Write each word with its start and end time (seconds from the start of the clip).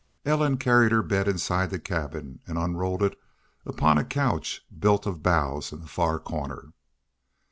Ellen 0.25 0.57
carried 0.57 0.91
her 0.91 1.03
bed 1.03 1.27
inside 1.27 1.69
the 1.69 1.77
cabin, 1.77 2.39
and 2.47 2.57
unrolled 2.57 3.03
it 3.03 3.15
upon 3.67 3.99
a 3.99 4.03
couch 4.03 4.65
built 4.79 5.05
of 5.05 5.21
boughs 5.21 5.71
in 5.71 5.79
the 5.81 5.87
far 5.87 6.17
corner. 6.17 6.71